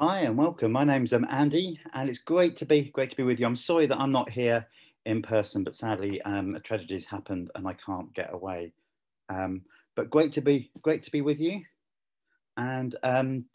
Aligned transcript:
Hi 0.00 0.20
and 0.20 0.38
welcome. 0.38 0.70
My 0.70 0.84
name's 0.84 1.12
um, 1.12 1.26
Andy, 1.28 1.80
and 1.92 2.08
it's 2.08 2.20
great 2.20 2.56
to 2.58 2.64
be 2.64 2.82
great 2.82 3.10
to 3.10 3.16
be 3.16 3.24
with 3.24 3.40
you. 3.40 3.46
I'm 3.46 3.56
sorry 3.56 3.86
that 3.86 3.98
I'm 3.98 4.12
not 4.12 4.30
here 4.30 4.64
in 5.06 5.22
person, 5.22 5.64
but 5.64 5.74
sadly, 5.74 6.22
um, 6.22 6.54
a 6.54 6.60
tragedy 6.60 6.94
has 6.94 7.04
happened 7.04 7.50
and 7.56 7.66
I 7.66 7.72
can't 7.72 8.14
get 8.14 8.32
away. 8.32 8.72
Um, 9.28 9.62
but 9.96 10.08
great 10.08 10.32
to 10.34 10.40
be 10.40 10.70
great 10.82 11.02
to 11.02 11.10
be 11.10 11.20
with 11.20 11.40
you. 11.40 11.62
And 12.56 12.94
um, 13.02 13.46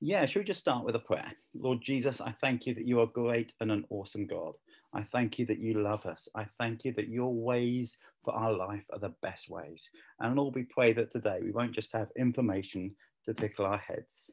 yeah, 0.00 0.24
should 0.24 0.38
we 0.38 0.44
just 0.46 0.60
start 0.60 0.86
with 0.86 0.96
a 0.96 0.98
prayer? 0.98 1.30
Lord 1.52 1.82
Jesus, 1.82 2.22
I 2.22 2.34
thank 2.40 2.66
you 2.66 2.72
that 2.76 2.86
you 2.86 3.00
are 3.00 3.06
great 3.06 3.52
and 3.60 3.70
an 3.70 3.84
awesome 3.90 4.26
God. 4.26 4.56
I 4.94 5.02
thank 5.02 5.38
you 5.38 5.44
that 5.44 5.58
you 5.58 5.74
love 5.82 6.06
us. 6.06 6.26
I 6.34 6.46
thank 6.58 6.86
you 6.86 6.94
that 6.94 7.08
your 7.08 7.34
ways 7.34 7.98
for 8.24 8.32
our 8.32 8.54
life 8.54 8.84
are 8.94 8.98
the 8.98 9.14
best 9.20 9.50
ways. 9.50 9.90
And 10.20 10.36
Lord, 10.36 10.54
we 10.54 10.62
pray 10.62 10.94
that 10.94 11.10
today 11.12 11.40
we 11.44 11.52
won't 11.52 11.74
just 11.74 11.92
have 11.92 12.08
information 12.16 12.96
to 13.26 13.34
tickle 13.34 13.66
our 13.66 13.76
heads, 13.76 14.30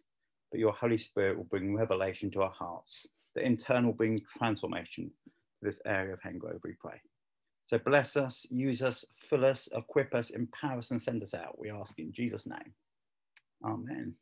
but 0.51 0.59
your 0.59 0.71
Holy 0.73 0.97
Spirit 0.97 1.37
will 1.37 1.45
bring 1.45 1.75
revelation 1.75 2.31
to 2.31 2.41
our 2.41 2.51
hearts, 2.51 3.07
that 3.35 3.43
in 3.43 3.57
turn 3.57 3.85
will 3.85 3.93
bring 3.93 4.21
transformation 4.38 5.11
to 5.59 5.65
this 5.65 5.79
area 5.85 6.13
of 6.13 6.21
Hengrove, 6.21 6.59
we 6.63 6.73
pray. 6.79 7.01
So 7.65 7.77
bless 7.77 8.15
us, 8.15 8.45
use 8.49 8.81
us, 8.81 9.03
fill 9.13 9.43
us, 9.43 9.67
equip 9.75 10.15
us, 10.15 10.29
empower 10.29 10.79
us, 10.79 10.91
and 10.91 11.02
send 11.02 11.21
us 11.21 11.33
out. 11.33 11.59
We 11.59 11.69
ask 11.69 11.99
in 11.99 12.13
Jesus' 12.13 12.47
name. 12.47 12.73
Amen. 13.65 14.13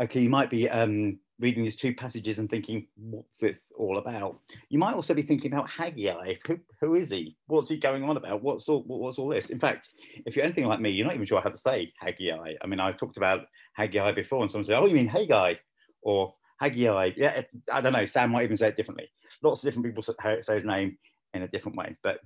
Okay, 0.00 0.20
you 0.20 0.30
might 0.30 0.48
be 0.48 0.68
um, 0.70 1.18
reading 1.40 1.64
these 1.64 1.74
two 1.74 1.92
passages 1.92 2.38
and 2.38 2.48
thinking, 2.48 2.86
what's 2.96 3.38
this 3.38 3.72
all 3.76 3.98
about? 3.98 4.38
You 4.68 4.78
might 4.78 4.94
also 4.94 5.12
be 5.12 5.22
thinking 5.22 5.52
about 5.52 5.68
Haggai. 5.68 6.34
Who, 6.46 6.58
who 6.80 6.94
is 6.94 7.10
he? 7.10 7.36
What's 7.48 7.68
he 7.68 7.78
going 7.78 8.04
on 8.04 8.16
about? 8.16 8.40
What's 8.40 8.68
all, 8.68 8.84
what's 8.86 9.18
all 9.18 9.28
this? 9.28 9.50
In 9.50 9.58
fact, 9.58 9.88
if 10.24 10.36
you're 10.36 10.44
anything 10.44 10.66
like 10.66 10.80
me, 10.80 10.90
you're 10.90 11.04
not 11.06 11.16
even 11.16 11.26
sure 11.26 11.40
how 11.40 11.50
to 11.50 11.58
say 11.58 11.92
Haggai. 11.98 12.54
I 12.62 12.66
mean, 12.68 12.78
I've 12.78 12.96
talked 12.96 13.16
about 13.16 13.46
Haggai 13.74 14.12
before, 14.12 14.42
and 14.42 14.50
someone 14.50 14.66
said, 14.66 14.76
oh, 14.78 14.86
you 14.86 14.94
mean 14.94 15.08
Haggai? 15.08 15.54
Or 16.02 16.34
Haggai. 16.60 17.12
Yeah, 17.16 17.42
I 17.72 17.80
don't 17.80 17.92
know. 17.92 18.06
Sam 18.06 18.30
might 18.30 18.44
even 18.44 18.56
say 18.56 18.68
it 18.68 18.76
differently. 18.76 19.10
Lots 19.42 19.62
of 19.62 19.68
different 19.68 19.86
people 19.86 20.02
say 20.02 20.54
his 20.54 20.64
name 20.64 20.96
in 21.34 21.42
a 21.42 21.48
different 21.48 21.76
way. 21.76 21.96
But 22.04 22.20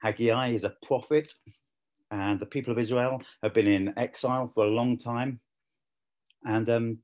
Haggai 0.00 0.48
is 0.48 0.64
a 0.64 0.74
prophet, 0.82 1.30
and 2.10 2.40
the 2.40 2.46
people 2.46 2.72
of 2.72 2.78
Israel 2.78 3.20
have 3.42 3.52
been 3.52 3.66
in 3.66 3.92
exile 3.98 4.48
for 4.48 4.64
a 4.64 4.70
long 4.70 4.96
time. 4.96 5.40
And 6.46 6.68
um, 6.70 6.98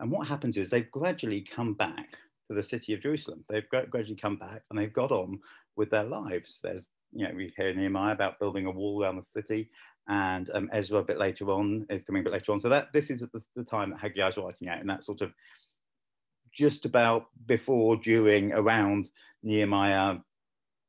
and 0.00 0.10
what 0.10 0.28
happens 0.28 0.56
is 0.56 0.70
they've 0.70 0.90
gradually 0.90 1.40
come 1.40 1.74
back 1.74 2.18
to 2.48 2.54
the 2.54 2.62
city 2.62 2.92
of 2.92 3.00
Jerusalem. 3.00 3.44
They've 3.48 3.68
gradually 3.68 4.16
come 4.16 4.36
back 4.36 4.62
and 4.68 4.78
they've 4.78 4.92
got 4.92 5.10
on 5.10 5.40
with 5.76 5.90
their 5.90 6.04
lives. 6.04 6.60
There's, 6.62 6.82
you 7.12 7.26
know, 7.26 7.32
we 7.34 7.52
hear 7.56 7.72
Nehemiah 7.72 8.12
about 8.12 8.38
building 8.38 8.66
a 8.66 8.70
wall 8.70 9.02
around 9.02 9.16
the 9.16 9.22
city, 9.22 9.70
and 10.08 10.50
um, 10.52 10.68
Ezra 10.72 10.98
a 10.98 11.04
bit 11.04 11.18
later 11.18 11.50
on 11.50 11.86
is 11.88 12.04
coming 12.04 12.20
a 12.20 12.24
bit 12.24 12.32
later 12.32 12.52
on. 12.52 12.60
So 12.60 12.68
that 12.68 12.88
this 12.92 13.10
is 13.10 13.20
the, 13.20 13.42
the 13.56 13.64
time 13.64 13.90
that 13.90 14.00
Haggai 14.00 14.28
is 14.28 14.36
writing 14.36 14.68
out, 14.68 14.80
and 14.80 14.90
that 14.90 15.04
sort 15.04 15.22
of 15.22 15.32
just 16.52 16.84
about 16.84 17.26
before, 17.46 17.96
during, 17.96 18.52
around 18.52 19.08
Nehemiah, 19.42 20.18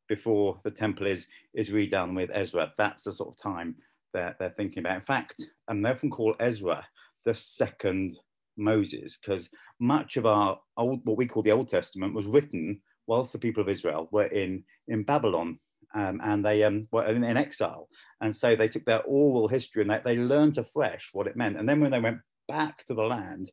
before 0.08 0.60
the 0.64 0.72
temple 0.72 1.08
is 1.08 1.28
is 1.54 1.70
redone 1.70 2.16
with 2.16 2.30
Ezra. 2.34 2.74
That's 2.78 3.04
the 3.04 3.12
sort 3.12 3.30
of 3.30 3.42
time 3.42 3.76
that 4.14 4.38
they're 4.40 4.50
thinking 4.50 4.80
about. 4.80 4.96
In 4.96 5.02
fact, 5.02 5.42
and 5.68 5.86
they 5.86 5.90
often 5.90 6.10
call 6.10 6.36
Ezra 6.40 6.86
the 7.26 7.34
second 7.36 8.18
Moses, 8.58 9.18
because 9.18 9.50
much 9.80 10.18
of 10.18 10.26
our 10.26 10.60
old, 10.78 11.02
what 11.04 11.18
we 11.18 11.26
call 11.26 11.44
the 11.44 11.52
Old 11.52 11.68
Testament, 11.68 12.14
was 12.14 12.28
written 12.28 12.82
whilst 13.08 13.34
the 13.34 13.40
people 13.40 13.62
of 13.62 13.70
Israel 13.70 14.08
were 14.12 14.28
in 14.28 14.64
in 14.88 15.04
Babylon. 15.04 15.60
Um, 15.94 16.20
and 16.26 16.44
they 16.44 16.64
um, 16.64 16.88
were 16.92 17.06
in, 17.06 17.24
in, 17.24 17.38
exile. 17.38 17.88
And 18.20 18.36
so 18.36 18.54
they 18.54 18.68
took 18.68 18.84
their 18.84 19.02
oral 19.04 19.48
history 19.48 19.82
and 19.82 19.90
they, 19.90 20.02
they 20.04 20.18
learned 20.18 20.58
afresh 20.58 21.12
what 21.14 21.28
it 21.28 21.38
meant. 21.38 21.58
And 21.58 21.70
then 21.70 21.80
when 21.80 21.92
they 21.92 22.02
went 22.02 22.18
back 22.50 22.84
to 22.86 22.94
the 22.94 23.04
land, 23.04 23.50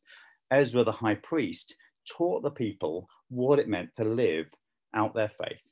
Ezra, 0.51 0.83
the 0.83 0.91
high 0.91 1.15
priest, 1.15 1.77
taught 2.11 2.43
the 2.43 2.51
people 2.51 3.07
what 3.29 3.61
it 3.61 3.69
meant 3.69 3.95
to 3.95 4.05
live 4.05 4.47
out 4.93 5.15
their 5.15 5.29
faith, 5.29 5.63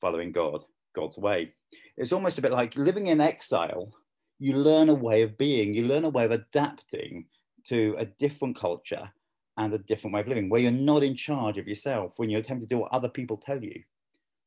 following 0.00 0.30
God, 0.30 0.64
God's 0.94 1.16
way. 1.16 1.54
It's 1.96 2.12
almost 2.12 2.38
a 2.38 2.42
bit 2.42 2.52
like 2.52 2.76
living 2.76 3.06
in 3.06 3.20
exile. 3.20 3.92
You 4.38 4.54
learn 4.54 4.88
a 4.88 4.94
way 4.94 5.22
of 5.22 5.38
being, 5.38 5.74
you 5.74 5.86
learn 5.86 6.04
a 6.04 6.08
way 6.08 6.24
of 6.24 6.32
adapting 6.32 7.26
to 7.66 7.94
a 7.98 8.04
different 8.04 8.56
culture 8.56 9.10
and 9.56 9.72
a 9.72 9.78
different 9.78 10.14
way 10.14 10.20
of 10.20 10.28
living, 10.28 10.48
where 10.48 10.60
you're 10.60 10.72
not 10.72 11.04
in 11.04 11.14
charge 11.14 11.58
of 11.58 11.68
yourself, 11.68 12.14
when 12.16 12.28
you 12.28 12.38
attempt 12.38 12.62
to 12.62 12.68
do 12.68 12.78
what 12.78 12.92
other 12.92 13.08
people 13.08 13.36
tell 13.36 13.62
you, 13.62 13.82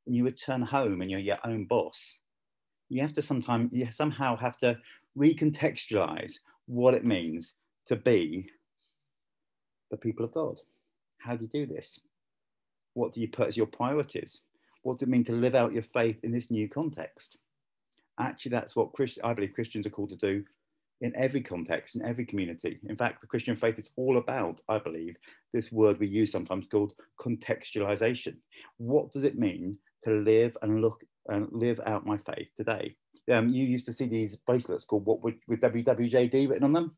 when 0.06 0.16
you 0.16 0.26
return 0.26 0.62
home 0.62 1.02
and 1.02 1.10
you're 1.10 1.20
your 1.20 1.40
own 1.46 1.66
boss. 1.66 2.20
You 2.90 3.02
have 3.02 3.14
to 3.14 3.22
sometimes, 3.22 3.72
you 3.72 3.90
somehow 3.92 4.36
have 4.38 4.58
to 4.58 4.78
recontextualize 5.18 6.40
what 6.66 6.94
it 6.94 7.06
means 7.06 7.54
to 7.86 7.96
be 7.96 8.50
the 9.90 9.98
people 9.98 10.26
of 10.26 10.34
God. 10.34 10.60
How 11.20 11.36
do 11.36 11.50
you 11.52 11.66
do 11.66 11.74
this? 11.74 12.00
What 12.94 13.14
do 13.14 13.22
you 13.22 13.30
put 13.30 13.48
as 13.48 13.58
your 13.58 13.68
priorities? 13.68 14.42
What 14.84 14.94
does 14.94 15.04
it 15.04 15.10
mean 15.10 15.24
to 15.26 15.32
live 15.32 15.56
out 15.56 15.74
your 15.74 15.84
faith 15.84 16.24
in 16.24 16.32
this 16.32 16.52
new 16.52 16.68
context? 16.68 17.38
Actually, 18.20 18.52
that's 18.52 18.76
what 18.76 18.94
Christ- 18.94 19.20
I 19.24 19.34
believe 19.34 19.54
Christians 19.54 19.86
are 19.86 19.92
called 19.92 20.10
to 20.10 20.16
do 20.16 20.44
in 21.02 21.16
every 21.16 21.42
context, 21.42 21.96
in 21.96 22.04
every 22.04 22.26
community. 22.26 22.80
In 22.90 22.96
fact, 22.96 23.22
the 23.22 23.28
Christian 23.28 23.56
faith 23.56 23.78
is 23.78 23.92
all 23.96 24.18
about, 24.18 24.62
I 24.68 24.80
believe, 24.80 25.16
this 25.54 25.72
word 25.72 26.00
we 26.00 26.08
use 26.08 26.32
sometimes 26.32 26.68
called 26.68 26.94
contextualization. 27.20 28.38
What 28.78 29.12
does 29.12 29.24
it 29.24 29.38
mean 29.38 29.78
to 30.04 30.12
live 30.12 30.58
and 30.62 30.82
look 30.82 31.04
and 31.28 31.48
live 31.52 31.80
out 31.86 32.06
my 32.06 32.18
faith 32.18 32.48
today? 32.56 32.96
Um, 33.32 33.50
you 33.50 33.66
used 33.66 33.86
to 33.88 33.94
see 33.94 34.08
these 34.08 34.36
bracelets 34.36 34.86
called 34.86 35.06
what 35.06 35.22
would 35.22 35.40
with 35.48 35.60
WWJD 35.60 36.50
written 36.50 36.64
on 36.64 36.74
them, 36.74 36.96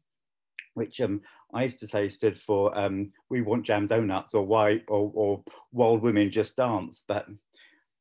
which 0.75 1.01
um, 1.01 1.21
I 1.53 1.63
used 1.63 1.79
to 1.79 1.87
say 1.87 2.07
stood 2.07 2.37
for 2.39 2.77
um, 2.77 3.11
"We 3.29 3.41
want 3.41 3.65
jam 3.65 3.87
donuts" 3.87 4.33
or 4.35 4.45
"Why" 4.45 4.83
or, 4.87 5.11
or 5.13 5.43
"Wild 5.71 6.01
women 6.03 6.31
just 6.31 6.55
dance." 6.55 7.03
But 7.07 7.27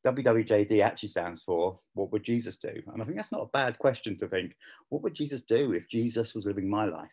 WWJD 0.06 0.80
actually 0.82 1.08
stands 1.08 1.42
for 1.42 1.80
what 1.94 2.12
would 2.12 2.22
Jesus 2.22 2.56
do? 2.56 2.72
And 2.92 3.02
I 3.02 3.04
think 3.04 3.16
that's 3.16 3.32
not 3.32 3.42
a 3.42 3.50
bad 3.52 3.78
question 3.78 4.16
to 4.18 4.28
think. 4.28 4.56
What 4.90 5.02
would 5.02 5.14
Jesus 5.14 5.42
do 5.42 5.72
if 5.72 5.88
Jesus 5.88 6.34
was 6.34 6.46
living 6.46 6.70
my 6.70 6.84
life? 6.84 7.10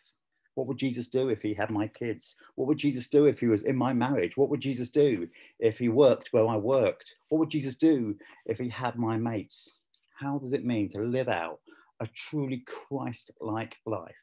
What 0.54 0.68
would 0.68 0.78
Jesus 0.78 1.08
do 1.08 1.28
if 1.28 1.42
he 1.42 1.52
had 1.52 1.70
my 1.70 1.86
kids? 1.86 2.34
What 2.54 2.66
would 2.68 2.78
Jesus 2.78 3.08
do 3.08 3.26
if 3.26 3.40
he 3.40 3.46
was 3.46 3.62
in 3.62 3.76
my 3.76 3.92
marriage? 3.92 4.36
What 4.36 4.48
would 4.48 4.60
Jesus 4.60 4.88
do 4.88 5.28
if 5.58 5.78
he 5.78 5.90
worked 5.90 6.28
where 6.30 6.48
I 6.48 6.56
worked? 6.56 7.16
What 7.28 7.40
would 7.40 7.50
Jesus 7.50 7.74
do 7.74 8.16
if 8.46 8.58
he 8.58 8.70
had 8.70 8.96
my 8.96 9.18
mates? 9.18 9.74
How 10.18 10.38
does 10.38 10.54
it 10.54 10.64
mean 10.64 10.90
to 10.92 11.02
live 11.02 11.28
out 11.28 11.58
a 12.00 12.06
truly 12.06 12.64
Christ 12.66 13.32
like 13.40 13.76
life 13.84 14.14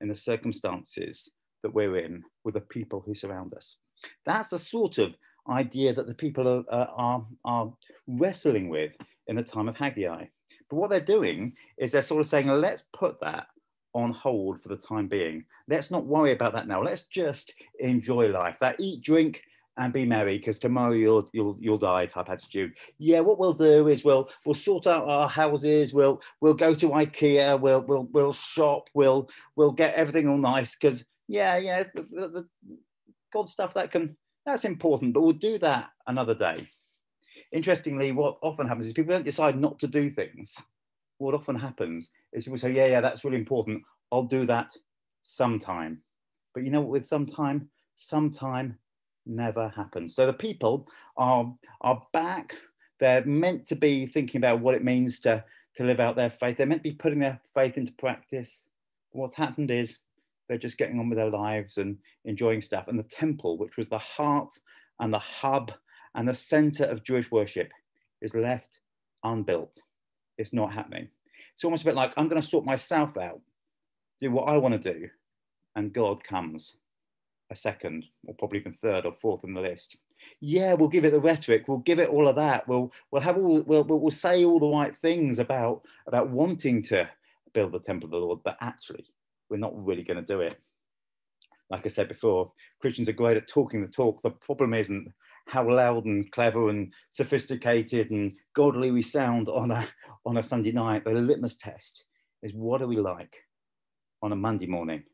in 0.00 0.08
the 0.08 0.14
circumstances 0.14 1.28
that 1.64 1.74
we're 1.74 1.96
in 1.96 2.22
with 2.44 2.54
the 2.54 2.60
people 2.60 3.02
who 3.04 3.14
surround 3.14 3.54
us? 3.54 3.78
That's 4.24 4.50
the 4.50 4.58
sort 4.58 4.98
of 4.98 5.16
idea 5.48 5.92
that 5.92 6.06
the 6.06 6.14
people 6.14 6.48
are, 6.48 6.64
uh, 6.70 6.86
are, 6.96 7.26
are 7.44 7.72
wrestling 8.06 8.68
with 8.68 8.92
in 9.26 9.36
the 9.36 9.42
time 9.42 9.68
of 9.68 9.76
Haggai. 9.76 10.26
But 10.70 10.76
what 10.76 10.90
they're 10.90 11.00
doing 11.00 11.54
is 11.78 11.92
they're 11.92 12.02
sort 12.02 12.20
of 12.20 12.26
saying, 12.26 12.48
let's 12.48 12.84
put 12.92 13.20
that 13.20 13.46
on 13.94 14.10
hold 14.10 14.62
for 14.62 14.68
the 14.68 14.76
time 14.76 15.08
being. 15.08 15.44
Let's 15.68 15.90
not 15.90 16.06
worry 16.06 16.32
about 16.32 16.52
that 16.54 16.66
now. 16.66 16.82
Let's 16.82 17.04
just 17.04 17.54
enjoy 17.78 18.28
life. 18.28 18.56
That 18.60 18.80
eat, 18.80 19.02
drink, 19.02 19.42
and 19.76 19.92
be 19.92 20.04
merry 20.04 20.38
because 20.38 20.58
tomorrow 20.58 20.92
you'll 20.92 21.28
you'll 21.32 21.56
you'll 21.60 21.78
die 21.78 22.06
type 22.06 22.28
attitude. 22.30 22.74
Yeah, 22.98 23.20
what 23.20 23.38
we'll 23.38 23.52
do 23.52 23.88
is 23.88 24.04
we'll 24.04 24.28
we'll 24.44 24.54
sort 24.54 24.86
out 24.86 25.08
our 25.08 25.28
houses. 25.28 25.92
We'll 25.92 26.20
we'll 26.40 26.54
go 26.54 26.74
to 26.74 26.90
IKEA. 26.90 27.60
We'll 27.60 27.82
we'll 27.82 28.08
we'll 28.12 28.32
shop. 28.32 28.88
We'll 28.94 29.28
we'll 29.56 29.72
get 29.72 29.94
everything 29.94 30.28
all 30.28 30.38
nice 30.38 30.76
because 30.76 31.04
yeah 31.26 31.56
yeah 31.56 31.84
the, 31.94 32.02
the, 32.02 32.28
the 32.28 32.48
God 33.32 33.50
stuff 33.50 33.74
that 33.74 33.90
can 33.90 34.16
that's 34.46 34.64
important, 34.64 35.14
but 35.14 35.22
we'll 35.22 35.32
do 35.32 35.58
that 35.58 35.90
another 36.06 36.34
day. 36.34 36.68
Interestingly, 37.52 38.12
what 38.12 38.38
often 38.42 38.66
happens 38.66 38.86
is 38.86 38.92
people 38.92 39.14
don't 39.14 39.24
decide 39.24 39.58
not 39.60 39.78
to 39.80 39.86
do 39.86 40.10
things. 40.10 40.56
What 41.18 41.34
often 41.34 41.56
happens 41.56 42.08
is 42.32 42.44
people 42.44 42.58
say, 42.58 42.72
yeah, 42.72 42.86
yeah, 42.86 43.00
that's 43.00 43.24
really 43.24 43.38
important. 43.38 43.82
I'll 44.12 44.24
do 44.24 44.44
that 44.46 44.72
sometime. 45.22 46.02
But 46.52 46.64
you 46.64 46.70
know 46.70 46.80
what, 46.80 46.90
with 46.90 47.06
sometime, 47.06 47.68
sometime 47.94 48.78
never 49.26 49.68
happens. 49.70 50.14
So 50.14 50.26
the 50.26 50.32
people 50.32 50.86
are, 51.16 51.52
are 51.80 52.02
back. 52.12 52.54
They're 53.00 53.24
meant 53.24 53.66
to 53.66 53.76
be 53.76 54.06
thinking 54.06 54.38
about 54.38 54.60
what 54.60 54.74
it 54.74 54.84
means 54.84 55.18
to, 55.20 55.44
to 55.76 55.84
live 55.84 56.00
out 56.00 56.16
their 56.16 56.30
faith. 56.30 56.56
They're 56.56 56.66
meant 56.66 56.84
to 56.84 56.90
be 56.90 56.96
putting 56.96 57.18
their 57.18 57.40
faith 57.54 57.76
into 57.76 57.92
practice. 57.92 58.68
What's 59.10 59.34
happened 59.34 59.70
is 59.70 59.98
they're 60.48 60.58
just 60.58 60.78
getting 60.78 60.98
on 60.98 61.08
with 61.08 61.18
their 61.18 61.30
lives 61.30 61.78
and 61.78 61.96
enjoying 62.24 62.60
stuff. 62.60 62.88
And 62.88 62.98
the 62.98 63.04
temple, 63.04 63.58
which 63.58 63.76
was 63.76 63.88
the 63.88 63.98
heart 63.98 64.52
and 65.00 65.12
the 65.12 65.18
hub 65.18 65.72
and 66.14 66.28
the 66.28 66.34
center 66.34 66.84
of 66.84 67.04
Jewish 67.04 67.30
worship, 67.30 67.70
is 68.20 68.34
left 68.34 68.78
unbuilt. 69.22 69.78
It's 70.38 70.52
not 70.52 70.72
happening. 70.72 71.08
It's 71.54 71.64
almost 71.64 71.82
a 71.82 71.86
bit 71.86 71.94
like 71.94 72.12
I'm 72.16 72.28
going 72.28 72.40
to 72.40 72.46
sort 72.46 72.64
myself 72.64 73.16
out, 73.16 73.40
do 74.20 74.30
what 74.30 74.48
I 74.48 74.58
want 74.58 74.80
to 74.80 74.92
do, 74.92 75.08
and 75.76 75.92
God 75.92 76.22
comes 76.22 76.76
a 77.50 77.56
second, 77.56 78.04
or 78.26 78.34
probably 78.34 78.58
even 78.58 78.72
third 78.72 79.06
or 79.06 79.12
fourth 79.12 79.44
in 79.44 79.54
the 79.54 79.60
list. 79.60 79.96
Yeah, 80.40 80.74
we'll 80.74 80.88
give 80.88 81.04
it 81.04 81.12
the 81.12 81.20
rhetoric. 81.20 81.68
We'll 81.68 81.78
give 81.78 81.98
it 81.98 82.08
all 82.08 82.26
of 82.26 82.36
that. 82.36 82.66
We'll 82.66 82.92
we'll 83.10 83.22
have 83.22 83.36
all 83.36 83.62
we'll 83.62 83.84
we'll 83.84 84.10
say 84.10 84.44
all 84.44 84.58
the 84.58 84.68
right 84.68 84.96
things 84.96 85.38
about 85.38 85.82
about 86.06 86.30
wanting 86.30 86.82
to 86.84 87.08
build 87.52 87.72
the 87.72 87.78
temple 87.78 88.06
of 88.06 88.12
the 88.12 88.18
Lord, 88.18 88.40
but 88.44 88.56
actually 88.60 89.04
we're 89.50 89.56
not 89.58 89.72
really 89.74 90.02
going 90.02 90.24
to 90.24 90.32
do 90.32 90.40
it. 90.40 90.58
like 91.70 91.86
I 91.86 91.88
said 91.88 92.08
before, 92.08 92.52
Christians 92.80 93.08
are 93.08 93.12
great 93.12 93.36
at 93.36 93.48
talking 93.48 93.82
the 93.82 93.90
talk. 93.90 94.22
The 94.22 94.30
problem 94.30 94.74
isn't 94.74 95.08
how 95.48 95.68
loud 95.68 96.04
and 96.04 96.30
clever 96.30 96.68
and 96.68 96.92
sophisticated 97.10 98.10
and 98.10 98.32
godly 98.54 98.90
we 98.90 99.02
sound 99.02 99.48
on 99.48 99.70
a, 99.70 99.86
on 100.26 100.36
a 100.36 100.42
Sunday 100.42 100.72
night. 100.72 101.04
The 101.04 101.12
litmus 101.12 101.56
test 101.56 102.06
is 102.42 102.52
what 102.54 102.82
are 102.82 102.86
we 102.86 102.98
like 102.98 103.36
on 104.22 104.32
a 104.32 104.36
Monday 104.36 104.66
morning 104.66 105.04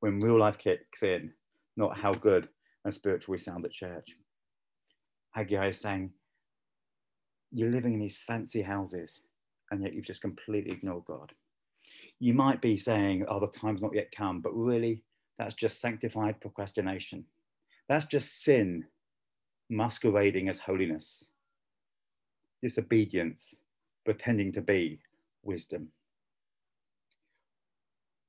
when 0.00 0.20
real 0.20 0.38
life 0.38 0.58
kicks 0.58 1.02
in, 1.02 1.32
not 1.76 1.98
how 1.98 2.12
good 2.12 2.48
and 2.84 2.94
spiritual 2.94 3.32
we 3.32 3.38
sound 3.38 3.64
at 3.64 3.72
church. 3.72 4.16
Haggai 5.32 5.68
is 5.68 5.80
saying, 5.80 6.12
you're 7.52 7.70
living 7.70 7.94
in 7.94 8.00
these 8.00 8.16
fancy 8.16 8.62
houses 8.62 9.22
and 9.70 9.82
yet 9.82 9.92
you've 9.92 10.06
just 10.06 10.20
completely 10.22 10.72
ignored 10.72 11.04
God. 11.06 11.32
You 12.18 12.34
might 12.34 12.62
be 12.62 12.76
saying, 12.76 13.26
oh, 13.28 13.40
the 13.40 13.46
time's 13.46 13.82
not 13.82 13.94
yet 13.94 14.10
come, 14.10 14.40
but 14.40 14.56
really, 14.56 15.02
that's 15.38 15.54
just 15.54 15.80
sanctified 15.80 16.40
procrastination. 16.40 17.24
That's 17.88 18.06
just 18.06 18.42
sin 18.42 18.86
masquerading 19.68 20.48
as 20.48 20.58
holiness, 20.58 21.24
disobedience, 22.62 23.60
pretending 24.04 24.52
to 24.52 24.62
be 24.62 25.00
wisdom. 25.42 25.88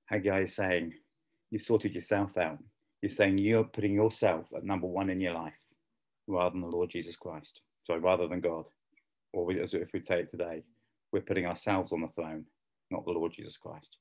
Haggai 0.07 0.41
is 0.41 0.55
saying, 0.55 0.93
You've 1.49 1.61
sorted 1.61 1.95
yourself 1.95 2.37
out. 2.37 2.57
You're 3.01 3.09
saying 3.09 3.37
you're 3.37 3.63
putting 3.63 3.93
yourself 3.93 4.45
at 4.55 4.65
number 4.65 4.87
one 4.87 5.09
in 5.09 5.21
your 5.21 5.33
life 5.33 5.53
rather 6.27 6.51
than 6.51 6.61
the 6.61 6.67
Lord 6.67 6.89
Jesus 6.89 7.15
Christ. 7.15 7.61
Sorry, 7.83 7.99
rather 7.99 8.27
than 8.27 8.41
God. 8.41 8.65
Or 9.33 9.49
as 9.53 9.73
if 9.73 9.89
we 9.93 10.01
say 10.03 10.21
it 10.21 10.29
today, 10.29 10.63
we're 11.11 11.21
putting 11.21 11.45
ourselves 11.45 11.93
on 11.93 12.01
the 12.01 12.09
throne, 12.09 12.45
not 12.91 13.05
the 13.05 13.11
Lord 13.11 13.33
Jesus 13.33 13.57
Christ. 13.57 13.97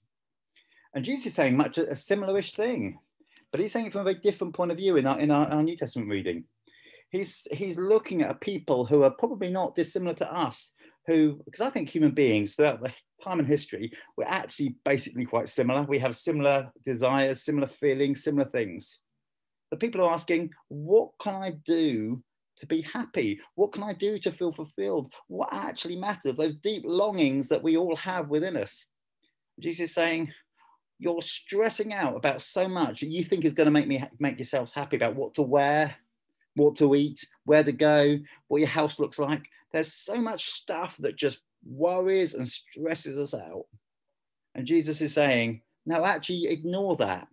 And 0.94 1.04
Jesus 1.04 1.26
is 1.26 1.34
saying 1.34 1.56
much 1.56 1.78
a 1.78 1.86
similarish 1.94 2.54
thing, 2.54 2.98
but 3.50 3.60
he's 3.60 3.72
saying 3.72 3.86
it 3.86 3.92
from 3.92 4.02
a 4.02 4.04
very 4.04 4.16
different 4.16 4.54
point 4.54 4.70
of 4.70 4.76
view 4.76 4.96
in 4.96 5.06
our, 5.06 5.18
in 5.20 5.30
our, 5.30 5.46
our 5.48 5.62
New 5.62 5.76
Testament 5.76 6.08
reading. 6.08 6.44
He's, 7.10 7.46
he's 7.52 7.78
looking 7.78 8.22
at 8.22 8.40
people 8.40 8.86
who 8.86 9.02
are 9.02 9.10
probably 9.10 9.50
not 9.50 9.74
dissimilar 9.74 10.14
to 10.14 10.32
us, 10.32 10.72
who, 11.06 11.40
because 11.44 11.60
I 11.60 11.70
think 11.70 11.88
human 11.88 12.12
beings 12.12 12.54
throughout 12.54 12.82
the 12.82 12.92
time 13.22 13.38
in 13.38 13.46
history, 13.46 13.92
we're 14.16 14.24
actually 14.24 14.76
basically 14.84 15.24
quite 15.24 15.48
similar. 15.48 15.82
We 15.82 15.98
have 16.00 16.16
similar 16.16 16.72
desires, 16.84 17.44
similar 17.44 17.68
feelings, 17.68 18.24
similar 18.24 18.48
things. 18.48 18.98
The 19.70 19.76
people 19.76 20.00
are 20.00 20.12
asking, 20.12 20.50
what 20.68 21.10
can 21.20 21.34
I 21.34 21.52
do 21.64 22.22
to 22.58 22.66
be 22.66 22.82
happy? 22.82 23.40
What 23.54 23.72
can 23.72 23.82
I 23.82 23.92
do 23.92 24.18
to 24.20 24.32
feel 24.32 24.52
fulfilled? 24.52 25.12
What 25.28 25.48
actually 25.52 25.96
matters? 25.96 26.36
Those 26.36 26.54
deep 26.54 26.82
longings 26.86 27.48
that 27.48 27.62
we 27.62 27.76
all 27.76 27.96
have 27.96 28.28
within 28.28 28.56
us. 28.56 28.86
Jesus 29.60 29.90
is 29.90 29.94
saying, 29.94 30.32
you're 30.98 31.22
stressing 31.22 31.92
out 31.92 32.16
about 32.16 32.40
so 32.42 32.68
much 32.68 33.00
that 33.00 33.08
you 33.08 33.24
think 33.24 33.44
is 33.44 33.52
going 33.52 33.66
to 33.66 33.70
make 33.70 33.86
me 33.86 34.02
make 34.18 34.38
yourselves 34.38 34.72
happy 34.72 34.96
about 34.96 35.14
what 35.14 35.34
to 35.34 35.42
wear, 35.42 35.94
what 36.54 36.76
to 36.76 36.94
eat, 36.94 37.26
where 37.44 37.62
to 37.62 37.72
go, 37.72 38.18
what 38.48 38.58
your 38.58 38.68
house 38.68 38.98
looks 38.98 39.18
like. 39.18 39.42
There's 39.72 39.92
so 39.92 40.16
much 40.16 40.50
stuff 40.50 40.96
that 41.00 41.16
just 41.16 41.40
worries 41.66 42.34
and 42.34 42.48
stresses 42.48 43.18
us 43.18 43.34
out. 43.34 43.66
And 44.54 44.66
Jesus 44.66 45.02
is 45.02 45.12
saying, 45.12 45.60
no, 45.84 46.04
actually 46.04 46.46
ignore 46.46 46.96
that 46.96 47.28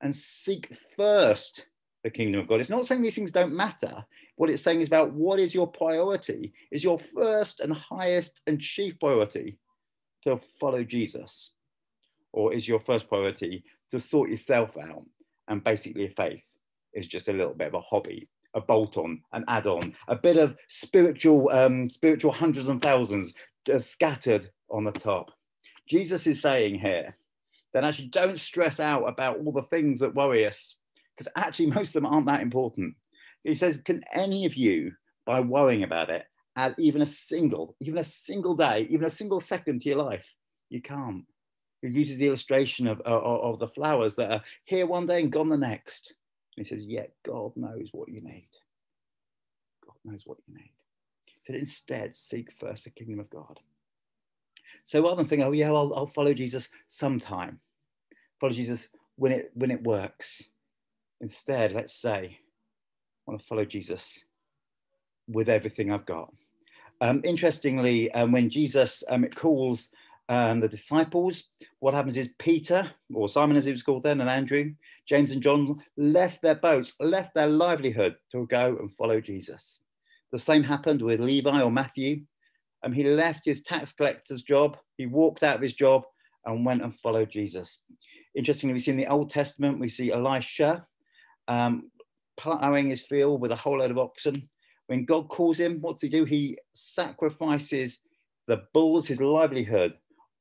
and 0.00 0.14
seek 0.16 0.74
first 0.96 1.66
the 2.02 2.10
kingdom 2.10 2.40
of 2.40 2.48
God. 2.48 2.60
It's 2.60 2.70
not 2.70 2.86
saying 2.86 3.02
these 3.02 3.14
things 3.14 3.32
don't 3.32 3.54
matter. 3.54 4.04
What 4.42 4.50
it's 4.50 4.62
saying 4.62 4.80
is 4.80 4.88
about 4.88 5.12
what 5.12 5.38
is 5.38 5.54
your 5.54 5.68
priority? 5.68 6.52
Is 6.72 6.82
your 6.82 6.98
first 6.98 7.60
and 7.60 7.72
highest 7.72 8.40
and 8.48 8.60
chief 8.60 8.98
priority 8.98 9.60
to 10.24 10.40
follow 10.58 10.82
Jesus? 10.82 11.52
Or 12.32 12.52
is 12.52 12.66
your 12.66 12.80
first 12.80 13.08
priority 13.08 13.62
to 13.92 14.00
sort 14.00 14.30
yourself 14.30 14.76
out 14.76 15.06
and 15.46 15.62
basically 15.62 16.08
faith 16.08 16.42
is 16.92 17.06
just 17.06 17.28
a 17.28 17.32
little 17.32 17.54
bit 17.54 17.68
of 17.68 17.74
a 17.74 17.80
hobby 17.82 18.28
a 18.54 18.60
bolt 18.60 18.96
on, 18.96 19.22
an 19.32 19.44
add 19.46 19.68
on, 19.68 19.94
a 20.08 20.16
bit 20.16 20.36
of 20.36 20.56
spiritual, 20.66 21.48
um, 21.50 21.88
spiritual 21.88 22.32
hundreds 22.32 22.66
and 22.66 22.82
thousands 22.82 23.34
uh, 23.72 23.78
scattered 23.78 24.50
on 24.68 24.82
the 24.82 24.90
top. 24.90 25.30
Jesus 25.88 26.26
is 26.26 26.42
saying 26.42 26.80
here 26.80 27.16
that 27.74 27.84
actually 27.84 28.08
don't 28.08 28.40
stress 28.40 28.80
out 28.80 29.04
about 29.04 29.38
all 29.38 29.52
the 29.52 29.62
things 29.70 30.00
that 30.00 30.16
worry 30.16 30.48
us, 30.48 30.78
because 31.16 31.30
actually 31.36 31.66
most 31.66 31.90
of 31.90 32.02
them 32.02 32.06
aren't 32.06 32.26
that 32.26 32.42
important. 32.42 32.96
He 33.44 33.54
says, 33.54 33.80
Can 33.82 34.02
any 34.12 34.44
of 34.46 34.54
you, 34.54 34.92
by 35.26 35.40
worrying 35.40 35.82
about 35.82 36.10
it, 36.10 36.24
add 36.56 36.74
even 36.78 37.02
a 37.02 37.06
single, 37.06 37.76
even 37.80 37.98
a 37.98 38.04
single 38.04 38.54
day, 38.54 38.86
even 38.90 39.06
a 39.06 39.10
single 39.10 39.40
second 39.40 39.82
to 39.82 39.88
your 39.88 39.98
life? 39.98 40.26
You 40.70 40.82
can't. 40.82 41.24
He 41.80 41.88
uses 41.88 42.18
the 42.18 42.28
illustration 42.28 42.86
of, 42.86 43.00
uh, 43.00 43.18
of, 43.18 43.54
of 43.54 43.58
the 43.58 43.68
flowers 43.68 44.14
that 44.16 44.30
are 44.30 44.42
here 44.64 44.86
one 44.86 45.06
day 45.06 45.20
and 45.20 45.32
gone 45.32 45.48
the 45.48 45.56
next. 45.56 46.14
And 46.56 46.66
he 46.66 46.68
says, 46.68 46.86
Yet 46.86 47.12
yeah, 47.24 47.32
God 47.32 47.52
knows 47.56 47.88
what 47.92 48.08
you 48.08 48.20
need. 48.20 48.48
God 49.84 49.96
knows 50.04 50.22
what 50.24 50.38
you 50.46 50.54
need. 50.54 50.72
So 51.42 51.54
instead, 51.54 52.14
seek 52.14 52.52
first 52.52 52.84
the 52.84 52.90
kingdom 52.90 53.18
of 53.18 53.30
God. 53.30 53.58
So 54.84 55.02
rather 55.02 55.16
than 55.16 55.26
saying, 55.26 55.42
oh 55.42 55.52
yeah, 55.52 55.68
I'll, 55.68 55.92
I'll 55.94 56.06
follow 56.06 56.34
Jesus 56.34 56.68
sometime, 56.88 57.60
follow 58.40 58.52
Jesus 58.52 58.88
when 59.16 59.32
it 59.32 59.50
when 59.54 59.70
it 59.70 59.82
works. 59.82 60.44
Instead, 61.20 61.72
let's 61.72 61.94
say, 61.94 62.38
want 63.26 63.40
to 63.40 63.46
follow 63.46 63.64
Jesus 63.64 64.24
with 65.28 65.48
everything 65.48 65.92
I've 65.92 66.06
got. 66.06 66.32
Um, 67.00 67.20
interestingly, 67.24 68.12
um, 68.12 68.32
when 68.32 68.50
Jesus 68.50 69.02
um, 69.08 69.24
calls 69.34 69.88
um, 70.28 70.60
the 70.60 70.68
disciples, 70.68 71.44
what 71.80 71.94
happens 71.94 72.16
is 72.16 72.30
Peter, 72.38 72.90
or 73.12 73.28
Simon 73.28 73.56
as 73.56 73.64
he 73.64 73.72
was 73.72 73.82
called 73.82 74.04
then, 74.04 74.20
and 74.20 74.30
Andrew, 74.30 74.72
James 75.06 75.32
and 75.32 75.42
John 75.42 75.82
left 75.96 76.42
their 76.42 76.54
boats, 76.54 76.94
left 77.00 77.34
their 77.34 77.48
livelihood 77.48 78.16
to 78.32 78.46
go 78.46 78.76
and 78.78 78.92
follow 78.94 79.20
Jesus. 79.20 79.80
The 80.30 80.38
same 80.38 80.62
happened 80.62 81.02
with 81.02 81.20
Levi 81.20 81.60
or 81.60 81.70
Matthew. 81.70 82.22
Um, 82.84 82.92
he 82.92 83.04
left 83.04 83.44
his 83.44 83.62
tax 83.62 83.92
collector's 83.92 84.42
job, 84.42 84.76
he 84.96 85.06
walked 85.06 85.42
out 85.42 85.56
of 85.56 85.62
his 85.62 85.74
job 85.74 86.02
and 86.44 86.64
went 86.64 86.82
and 86.82 86.98
followed 87.00 87.30
Jesus. 87.30 87.80
Interestingly, 88.34 88.72
we 88.72 88.80
see 88.80 88.90
in 88.92 88.96
the 88.96 89.06
Old 89.06 89.30
Testament, 89.30 89.78
we 89.78 89.88
see 89.88 90.10
Elisha 90.10 90.86
um, 91.48 91.90
plowing 92.36 92.90
his 92.90 93.02
field 93.02 93.40
with 93.40 93.52
a 93.52 93.56
whole 93.56 93.78
load 93.78 93.90
of 93.90 93.98
oxen. 93.98 94.48
When 94.86 95.04
God 95.04 95.28
calls 95.28 95.58
him, 95.58 95.80
what's 95.80 96.02
he 96.02 96.08
do? 96.08 96.24
He 96.24 96.58
sacrifices 96.72 97.98
the 98.46 98.64
bulls, 98.74 99.06
his 99.06 99.20
livelihood, 99.20 99.94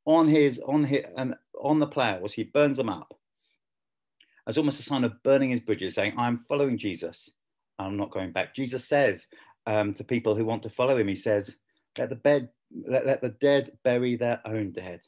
on 0.05 0.27
his 0.27 0.59
on 0.59 0.83
his 0.83 1.05
and 1.15 1.35
on 1.61 1.79
the 1.79 1.87
plows. 1.87 2.33
He 2.33 2.43
burns 2.43 2.77
them 2.77 2.89
up 2.89 3.13
as 4.47 4.57
almost 4.57 4.79
a 4.79 4.83
sign 4.83 5.03
of 5.03 5.21
burning 5.23 5.51
his 5.51 5.59
bridges, 5.59 5.95
saying, 5.95 6.13
"I'm 6.17 6.37
following 6.37 6.77
Jesus. 6.77 7.31
I'm 7.79 7.97
not 7.97 8.11
going 8.11 8.31
back." 8.31 8.55
Jesus 8.55 8.87
says 8.87 9.27
um, 9.67 9.93
to 9.93 10.03
people 10.03 10.35
who 10.35 10.45
want 10.45 10.63
to 10.63 10.69
follow 10.69 10.97
him, 10.97 11.07
he 11.07 11.15
says, 11.15 11.57
"Let 11.97 12.09
the 12.09 12.15
bed, 12.15 12.49
let, 12.87 13.05
let 13.05 13.21
the 13.21 13.29
dead 13.29 13.77
bury 13.83 14.15
their 14.15 14.41
own 14.45 14.71
dead." 14.71 15.01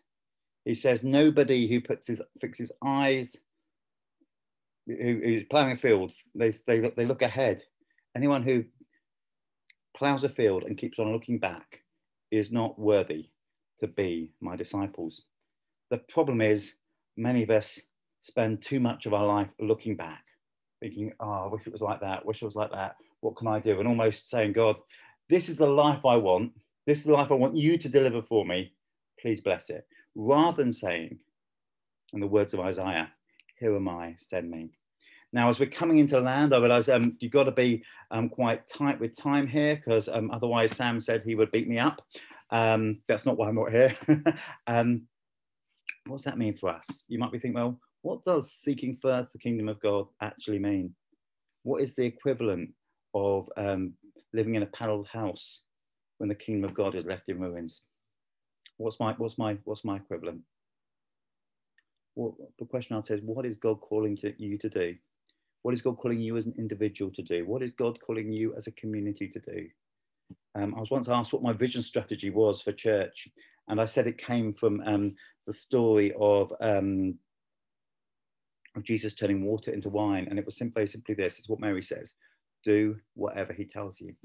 He 0.66 0.76
says, 0.76 1.04
"Nobody 1.04 1.68
who 1.68 1.82
puts 1.82 2.08
his 2.08 2.22
fixes 2.40 2.72
eyes." 2.84 3.38
Who, 4.88 5.22
who's 5.24 5.44
plowing 5.50 5.74
a 5.74 5.78
field, 5.78 6.12
they, 6.36 6.52
they, 6.68 6.92
they 6.96 7.06
look 7.06 7.22
ahead. 7.22 7.62
Anyone 8.16 8.44
who 8.44 8.66
plows 9.96 10.24
a 10.24 10.30
field 10.30 10.64
and 10.64 10.78
keeps 10.78 11.00
on 11.00 11.12
looking 11.12 11.40
back 11.40 11.82
is 12.32 12.52
not 12.52 12.78
worthy 12.80 13.30
to 13.80 13.88
be 13.88 14.34
my 14.42 14.56
disciples. 14.56 15.24
The 15.90 15.98
problem 15.98 16.42
is, 16.42 16.74
many 17.16 17.44
of 17.44 17.50
us 17.50 17.80
spend 18.22 18.62
too 18.62 18.80
much 18.80 19.06
of 19.06 19.14
our 19.14 19.26
life 19.26 19.50
looking 19.60 19.96
back, 19.96 20.24
thinking, 20.80 21.12
oh, 21.20 21.46
I 21.46 21.48
wish 21.48 21.68
it 21.68 21.74
was 21.74 21.82
like 21.82 22.02
that, 22.02 22.26
wish 22.26 22.42
it 22.42 22.46
was 22.46 22.56
like 22.56 22.72
that. 22.72 22.96
What 23.22 23.36
can 23.36 23.48
I 23.48 23.60
do? 23.60 23.80
And 23.80 23.88
almost 23.88 24.30
saying, 24.30 24.54
God, 24.54 24.78
this 25.30 25.50
is 25.50 25.58
the 25.58 25.68
life 25.68 26.06
I 26.06 26.18
want. 26.18 26.54
This 26.86 27.00
is 27.00 27.06
the 27.06 27.14
life 27.14 27.32
I 27.32 27.36
want 27.36 27.56
you 27.56 27.78
to 27.78 27.90
deliver 27.90 28.22
for 28.22 28.46
me. 28.46 28.74
Please 29.22 29.42
bless 29.42 29.70
it. 29.70 29.88
Rather 30.16 30.64
than 30.64 30.74
saying, 30.74 31.20
in 32.14 32.20
the 32.20 32.28
words 32.28 32.54
of 32.54 32.60
Isaiah, 32.60 33.10
here 33.64 33.76
am 33.78 33.88
I, 33.88 34.16
send 34.20 34.52
me. 34.52 34.72
Now, 35.32 35.50
as 35.50 35.58
we're 35.58 35.70
coming 35.70 35.98
into 35.98 36.20
land, 36.20 36.54
I 36.54 36.60
realize 36.60 36.90
um, 36.90 37.16
you've 37.22 37.32
got 37.32 37.46
to 37.46 37.52
be 37.52 37.82
um, 38.12 38.28
quite 38.28 38.68
tight 38.68 39.00
with 39.00 39.18
time 39.18 39.48
here 39.48 39.78
because 39.78 40.10
um, 40.10 40.30
otherwise 40.32 40.76
Sam 40.76 41.00
said 41.00 41.24
he 41.26 41.36
would 41.36 41.50
beat 41.50 41.70
me 41.70 41.80
up. 41.80 42.02
Um, 42.52 43.00
that's 43.08 43.26
not 43.26 43.38
why 43.38 43.48
I'm 43.48 43.56
not 43.56 43.72
here. 43.72 43.96
um, 44.68 45.04
what 46.06 46.18
does 46.18 46.26
that 46.26 46.38
mean 46.38 46.56
for 46.56 46.70
us? 46.70 47.04
You 47.08 47.20
might 47.20 47.32
be 47.32 47.40
thinking, 47.40 47.56
well, 47.56 47.80
what 48.02 48.24
does 48.26 48.52
seeking 48.52 48.98
first 49.02 49.32
the 49.32 49.40
kingdom 49.40 49.70
of 49.70 49.80
God 49.80 50.08
actually 50.22 50.60
mean? 50.60 50.94
What 51.64 51.82
is 51.82 51.96
the 51.96 52.04
equivalent 52.04 52.72
of 53.14 53.50
um, 53.56 53.94
living 54.34 54.56
in 54.56 54.64
a 54.64 54.68
panelled 54.68 55.08
house 55.08 55.62
when 56.18 56.28
the 56.28 56.36
kingdom 56.36 56.70
of 56.70 56.76
God 56.76 56.96
is 56.96 57.06
left 57.06 57.30
in 57.30 57.40
ruins? 57.40 57.82
What's 58.76 59.00
my 59.00 59.14
what's 59.14 59.38
my 59.38 59.58
what's 59.64 59.86
my 59.86 59.96
equivalent? 59.96 60.42
Well, 62.16 62.36
the 62.60 62.66
question 62.66 62.96
I'd 62.96 63.06
say 63.06 63.16
is, 63.16 63.22
what 63.22 63.46
is 63.46 63.56
God 63.56 63.82
calling 63.82 64.16
to 64.18 64.34
you 64.38 64.58
to 64.60 64.70
do? 64.70 64.96
What 65.64 65.74
is 65.74 65.82
God 65.82 65.98
calling 65.98 66.20
you 66.20 66.38
as 66.38 66.46
an 66.46 66.54
individual 66.58 67.12
to 67.12 67.22
do? 67.22 67.46
What 67.46 67.64
is 67.64 67.72
God 67.72 68.00
calling 68.00 68.32
you 68.32 68.54
as 68.56 68.68
a 68.68 68.72
community 68.72 69.28
to 69.30 69.40
do? 69.40 69.68
Um, 70.56 70.76
I 70.76 70.80
was 70.80 70.92
once 70.92 71.10
asked 71.10 71.34
what 71.34 71.42
my 71.42 71.54
vision 71.54 71.82
strategy 71.82 72.30
was 72.30 72.62
for 72.62 72.72
church, 72.72 73.28
and 73.68 73.82
I 73.82 73.86
said 73.86 74.06
it 74.06 74.18
came 74.18 74.54
from 74.54 74.82
um, 74.86 75.16
the 75.48 75.54
story 75.54 76.14
of 76.20 76.54
um, 76.60 77.18
of 78.76 78.84
Jesus 78.84 79.14
turning 79.14 79.46
water 79.46 79.72
into 79.72 79.90
wine. 79.90 80.28
And 80.30 80.40
it 80.40 80.46
was 80.46 80.58
simply, 80.58 80.88
simply 80.88 81.16
this 81.16 81.40
it's 81.40 81.50
what 81.50 81.60
Mary 81.60 81.84
says 81.84 82.14
do 82.64 82.96
whatever 83.14 83.52
he 83.52 83.66
tells 83.66 84.00
you. 84.00 84.16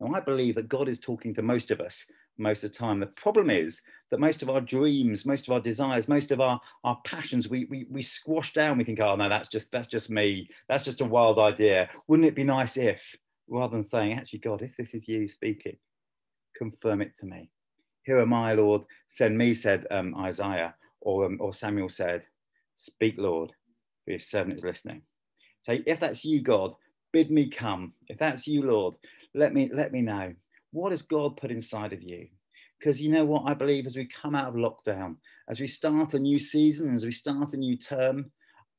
Now, 0.00 0.14
I 0.14 0.20
believe 0.20 0.56
that 0.56 0.68
God 0.68 0.88
is 0.88 0.98
talking 0.98 1.32
to 1.34 1.42
most 1.42 1.70
of 1.70 1.80
us 1.80 2.04
most 2.38 2.64
of 2.64 2.72
the 2.72 2.78
time. 2.78 3.00
The 3.00 3.06
problem 3.06 3.50
is 3.50 3.80
that 4.10 4.20
most 4.20 4.42
of 4.42 4.50
our 4.50 4.60
dreams, 4.60 5.24
most 5.24 5.46
of 5.46 5.52
our 5.52 5.60
desires, 5.60 6.08
most 6.08 6.30
of 6.30 6.40
our, 6.40 6.60
our 6.84 6.98
passions, 7.04 7.48
we, 7.48 7.64
we, 7.66 7.86
we 7.90 8.02
squash 8.02 8.52
down. 8.52 8.78
We 8.78 8.84
think, 8.84 9.00
oh, 9.00 9.16
no, 9.16 9.28
that's 9.28 9.48
just, 9.48 9.72
that's 9.72 9.88
just 9.88 10.10
me. 10.10 10.48
That's 10.68 10.84
just 10.84 11.00
a 11.00 11.04
wild 11.04 11.38
idea. 11.38 11.88
Wouldn't 12.08 12.28
it 12.28 12.34
be 12.34 12.44
nice 12.44 12.76
if, 12.76 13.16
rather 13.48 13.72
than 13.72 13.82
saying, 13.82 14.14
actually, 14.14 14.40
God, 14.40 14.62
if 14.62 14.76
this 14.76 14.94
is 14.94 15.08
you 15.08 15.28
speaking, 15.28 15.76
confirm 16.56 17.00
it 17.00 17.16
to 17.18 17.26
me. 17.26 17.50
Here 18.04 18.20
am 18.20 18.34
I, 18.34 18.54
Lord, 18.54 18.84
send 19.08 19.36
me, 19.36 19.54
said 19.54 19.86
um, 19.90 20.14
Isaiah, 20.16 20.74
or, 21.00 21.26
um, 21.26 21.38
or 21.40 21.52
Samuel 21.54 21.88
said, 21.88 22.22
speak, 22.76 23.14
Lord, 23.18 23.50
for 24.04 24.10
your 24.10 24.20
servant 24.20 24.58
is 24.58 24.64
listening. 24.64 25.02
Say, 25.58 25.82
if 25.86 25.98
that's 25.98 26.24
you, 26.24 26.40
God, 26.40 26.74
bid 27.12 27.30
me 27.30 27.48
come. 27.48 27.94
If 28.08 28.18
that's 28.18 28.46
you, 28.46 28.62
Lord, 28.62 28.94
let 29.36 29.54
me 29.54 29.70
let 29.72 29.92
me 29.92 30.00
know. 30.00 30.34
What 30.72 30.92
has 30.92 31.02
God 31.02 31.36
put 31.36 31.50
inside 31.50 31.92
of 31.92 32.02
you? 32.02 32.28
Because 32.78 33.00
you 33.00 33.10
know 33.10 33.24
what 33.24 33.44
I 33.46 33.54
believe 33.54 33.86
as 33.86 33.96
we 33.96 34.06
come 34.06 34.34
out 34.34 34.48
of 34.48 34.54
lockdown, 34.54 35.16
as 35.48 35.60
we 35.60 35.66
start 35.66 36.14
a 36.14 36.18
new 36.18 36.38
season, 36.38 36.94
as 36.94 37.04
we 37.04 37.12
start 37.12 37.52
a 37.52 37.56
new 37.56 37.76
term, 37.76 38.30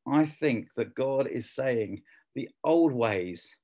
I 0.08 0.26
think 0.26 0.70
that 0.76 0.96
God 0.96 1.28
is 1.28 1.50
saying 1.50 2.02
the 2.36 2.50
old 2.64 2.94
ways 2.94 3.56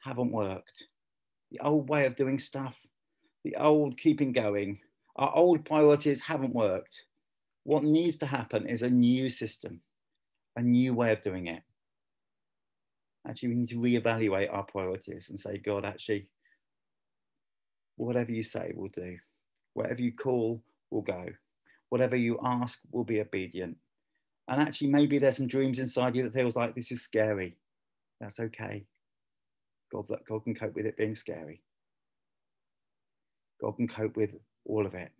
haven't 0.00 0.32
worked. 0.32 0.86
The 1.50 1.60
old 1.60 1.88
way 1.88 2.06
of 2.06 2.16
doing 2.16 2.38
stuff, 2.38 2.76
the 3.44 3.56
old 3.56 3.96
keeping 3.96 4.32
going, 4.32 4.80
our 5.16 5.32
old 5.34 5.64
priorities 5.64 6.22
haven't 6.22 6.54
worked. 6.54 7.04
What 7.62 7.84
needs 7.84 8.16
to 8.18 8.26
happen 8.26 8.66
is 8.66 8.82
a 8.82 8.90
new 8.90 9.30
system, 9.30 9.80
a 10.56 10.62
new 10.62 10.94
way 10.94 11.12
of 11.12 11.22
doing 11.22 11.46
it. 11.46 11.62
Actually, 13.34 13.48
we 13.48 13.54
need 13.56 13.68
to 13.70 13.80
reevaluate 13.80 14.54
our 14.54 14.62
priorities 14.62 15.28
and 15.28 15.40
say, 15.40 15.58
God, 15.58 15.84
actually, 15.84 16.28
whatever 17.96 18.30
you 18.30 18.44
say, 18.44 18.70
we'll 18.76 18.86
do. 18.90 19.18
Whatever 19.72 20.02
you 20.02 20.12
call, 20.12 20.62
we'll 20.88 21.02
go. 21.02 21.26
Whatever 21.88 22.14
you 22.14 22.38
ask, 22.44 22.78
we'll 22.92 23.02
be 23.02 23.20
obedient. 23.20 23.76
And 24.46 24.62
actually, 24.62 24.86
maybe 24.86 25.18
there's 25.18 25.38
some 25.38 25.48
dreams 25.48 25.80
inside 25.80 26.14
you 26.14 26.22
that 26.22 26.32
feels 26.32 26.54
like 26.54 26.76
this 26.76 26.92
is 26.92 27.02
scary. 27.02 27.56
That's 28.20 28.38
okay. 28.38 28.84
God's, 29.90 30.12
God 30.28 30.44
can 30.44 30.54
cope 30.54 30.76
with 30.76 30.86
it 30.86 30.96
being 30.96 31.16
scary. 31.16 31.60
God 33.60 33.72
can 33.72 33.88
cope 33.88 34.16
with 34.16 34.30
all 34.64 34.86
of 34.86 34.94
it. 34.94 35.10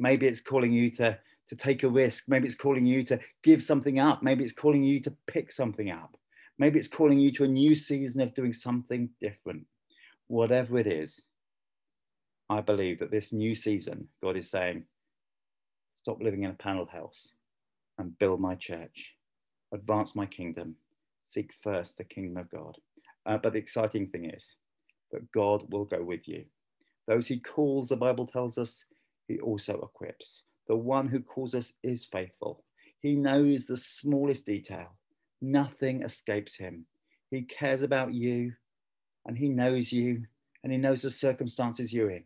Maybe 0.00 0.26
it's 0.26 0.40
calling 0.40 0.72
you 0.72 0.90
to, 0.90 1.16
to 1.50 1.54
take 1.54 1.84
a 1.84 1.88
risk. 1.88 2.24
Maybe 2.26 2.48
it's 2.48 2.56
calling 2.56 2.84
you 2.84 3.04
to 3.04 3.20
give 3.44 3.62
something 3.62 4.00
up. 4.00 4.24
Maybe 4.24 4.42
it's 4.42 4.52
calling 4.52 4.82
you 4.82 4.98
to 5.02 5.12
pick 5.28 5.52
something 5.52 5.92
up. 5.92 6.16
Maybe 6.58 6.78
it's 6.78 6.88
calling 6.88 7.18
you 7.18 7.32
to 7.32 7.44
a 7.44 7.48
new 7.48 7.74
season 7.74 8.20
of 8.20 8.34
doing 8.34 8.52
something 8.52 9.10
different. 9.20 9.66
Whatever 10.28 10.78
it 10.78 10.86
is, 10.86 11.22
I 12.48 12.60
believe 12.60 13.00
that 13.00 13.10
this 13.10 13.32
new 13.32 13.54
season, 13.54 14.08
God 14.22 14.36
is 14.36 14.50
saying, 14.50 14.84
stop 15.92 16.22
living 16.22 16.44
in 16.44 16.50
a 16.50 16.54
panel 16.54 16.86
house 16.86 17.32
and 17.98 18.18
build 18.18 18.40
my 18.40 18.54
church, 18.54 19.14
advance 19.72 20.14
my 20.14 20.26
kingdom, 20.26 20.76
seek 21.26 21.50
first 21.62 21.96
the 21.96 22.04
kingdom 22.04 22.36
of 22.36 22.50
God. 22.50 22.76
Uh, 23.26 23.38
but 23.38 23.54
the 23.54 23.58
exciting 23.58 24.08
thing 24.08 24.26
is 24.26 24.54
that 25.10 25.32
God 25.32 25.64
will 25.72 25.84
go 25.86 26.02
with 26.02 26.28
you. 26.28 26.44
Those 27.06 27.26
he 27.26 27.40
calls, 27.40 27.88
the 27.88 27.96
Bible 27.96 28.26
tells 28.26 28.58
us, 28.58 28.84
he 29.26 29.40
also 29.40 29.80
equips. 29.80 30.42
The 30.68 30.76
one 30.76 31.08
who 31.08 31.20
calls 31.20 31.54
us 31.54 31.72
is 31.82 32.04
faithful. 32.04 32.64
He 33.00 33.16
knows 33.16 33.66
the 33.66 33.76
smallest 33.76 34.46
detail. 34.46 34.96
Nothing 35.46 36.02
escapes 36.02 36.56
him. 36.56 36.86
He 37.30 37.42
cares 37.42 37.82
about 37.82 38.14
you 38.14 38.54
and 39.26 39.36
he 39.36 39.50
knows 39.50 39.92
you 39.92 40.24
and 40.62 40.72
he 40.72 40.78
knows 40.78 41.02
the 41.02 41.10
circumstances 41.10 41.92
you're 41.92 42.10
in. 42.10 42.24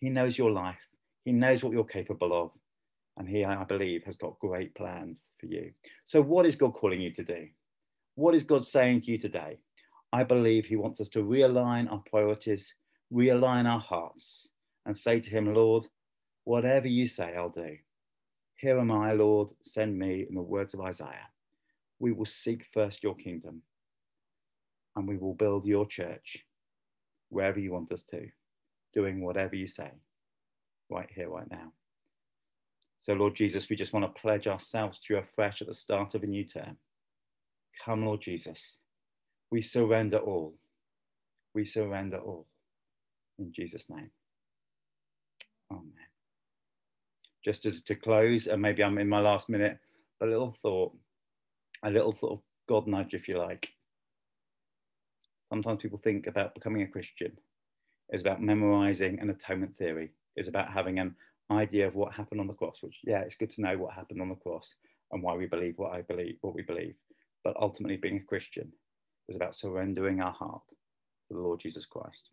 He 0.00 0.08
knows 0.08 0.38
your 0.38 0.50
life. 0.50 0.78
He 1.26 1.32
knows 1.32 1.62
what 1.62 1.74
you're 1.74 1.84
capable 1.84 2.32
of. 2.32 2.52
And 3.18 3.28
he, 3.28 3.44
I 3.44 3.64
believe, 3.64 4.04
has 4.04 4.16
got 4.16 4.38
great 4.38 4.74
plans 4.74 5.30
for 5.38 5.44
you. 5.44 5.72
So, 6.06 6.22
what 6.22 6.46
is 6.46 6.56
God 6.56 6.72
calling 6.72 7.02
you 7.02 7.12
to 7.12 7.22
do? 7.22 7.48
What 8.14 8.34
is 8.34 8.44
God 8.44 8.64
saying 8.64 9.02
to 9.02 9.12
you 9.12 9.18
today? 9.18 9.58
I 10.10 10.24
believe 10.24 10.64
he 10.64 10.76
wants 10.76 11.02
us 11.02 11.10
to 11.10 11.18
realign 11.18 11.90
our 11.90 12.02
priorities, 12.08 12.74
realign 13.12 13.70
our 13.70 13.80
hearts, 13.80 14.48
and 14.86 14.96
say 14.96 15.20
to 15.20 15.30
him, 15.30 15.52
Lord, 15.52 15.86
whatever 16.44 16.88
you 16.88 17.08
say, 17.08 17.34
I'll 17.36 17.50
do. 17.50 17.76
Here 18.56 18.78
am 18.78 18.90
I, 18.90 19.12
Lord, 19.12 19.50
send 19.60 19.98
me, 19.98 20.24
in 20.26 20.34
the 20.34 20.40
words 20.40 20.72
of 20.72 20.80
Isaiah 20.80 21.28
we 21.98 22.12
will 22.12 22.26
seek 22.26 22.64
first 22.72 23.02
your 23.02 23.14
kingdom 23.14 23.62
and 24.94 25.06
we 25.06 25.16
will 25.16 25.34
build 25.34 25.66
your 25.66 25.86
church 25.86 26.44
wherever 27.28 27.58
you 27.58 27.72
want 27.72 27.92
us 27.92 28.02
to, 28.02 28.28
doing 28.94 29.22
whatever 29.22 29.56
you 29.56 29.66
say, 29.66 29.90
right 30.90 31.08
here, 31.14 31.28
right 31.28 31.50
now. 31.50 31.72
So, 32.98 33.12
Lord 33.12 33.34
Jesus, 33.34 33.68
we 33.68 33.76
just 33.76 33.92
want 33.92 34.04
to 34.04 34.20
pledge 34.20 34.46
ourselves 34.46 34.98
to 34.98 35.14
you 35.14 35.20
afresh 35.20 35.60
at 35.60 35.68
the 35.68 35.74
start 35.74 36.14
of 36.14 36.22
a 36.22 36.26
new 36.26 36.44
term. 36.44 36.78
Come, 37.84 38.06
Lord 38.06 38.22
Jesus. 38.22 38.80
We 39.50 39.62
surrender 39.62 40.18
all. 40.18 40.54
We 41.54 41.64
surrender 41.64 42.18
all. 42.18 42.46
In 43.38 43.52
Jesus' 43.52 43.88
name. 43.90 44.10
Amen. 45.70 45.92
Just 47.44 47.66
as 47.66 47.80
to 47.82 47.94
close, 47.94 48.46
and 48.46 48.62
maybe 48.62 48.82
I'm 48.82 48.98
in 48.98 49.08
my 49.08 49.20
last 49.20 49.48
minute, 49.48 49.78
a 50.20 50.26
little 50.26 50.56
thought 50.62 50.96
a 51.86 51.90
little 51.90 52.12
sort 52.12 52.32
of 52.32 52.40
God 52.68 52.86
nudge, 52.86 53.14
if 53.14 53.28
you 53.28 53.38
like. 53.38 53.68
Sometimes 55.42 55.80
people 55.80 56.00
think 56.02 56.26
about 56.26 56.54
becoming 56.54 56.82
a 56.82 56.86
Christian 56.86 57.32
is 58.10 58.20
about 58.20 58.42
memorizing 58.42 59.20
an 59.20 59.30
atonement 59.30 59.76
theory, 59.78 60.10
is 60.36 60.48
about 60.48 60.72
having 60.72 60.98
an 60.98 61.14
idea 61.50 61.86
of 61.86 61.94
what 61.94 62.12
happened 62.12 62.40
on 62.40 62.48
the 62.48 62.54
cross, 62.54 62.78
which, 62.80 62.98
yeah, 63.04 63.20
it's 63.20 63.36
good 63.36 63.50
to 63.52 63.60
know 63.60 63.78
what 63.78 63.94
happened 63.94 64.20
on 64.20 64.28
the 64.28 64.34
cross 64.34 64.68
and 65.12 65.22
why 65.22 65.34
we 65.34 65.46
believe 65.46 65.74
what 65.76 65.92
I 65.92 66.02
believe, 66.02 66.36
what 66.40 66.54
we 66.54 66.62
believe. 66.62 66.94
But 67.44 67.56
ultimately, 67.60 67.96
being 67.96 68.16
a 68.16 68.28
Christian 68.28 68.72
is 69.28 69.36
about 69.36 69.54
surrendering 69.54 70.20
our 70.20 70.32
heart 70.32 70.62
to 71.28 71.34
the 71.34 71.40
Lord 71.40 71.60
Jesus 71.60 71.86
Christ. 71.86 72.30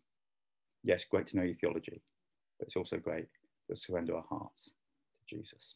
Yes, 0.83 1.05
great 1.09 1.27
to 1.27 1.37
know 1.37 1.43
your 1.43 1.55
theology, 1.55 2.01
but 2.59 2.67
it's 2.67 2.75
also 2.75 2.97
great 2.97 3.27
to 3.69 3.77
surrender 3.77 4.15
our 4.15 4.25
hearts 4.27 4.71
to 5.29 5.35
Jesus. 5.35 5.75